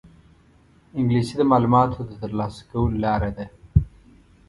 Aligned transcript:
انګلیسي 0.97 1.33
د 1.37 1.41
معلوماتو 1.51 1.99
د 2.07 2.11
ترلاسه 2.21 2.61
کولو 2.69 2.97
لاره 3.05 3.29
ده 3.37 3.45